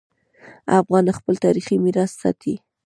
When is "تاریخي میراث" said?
1.45-2.11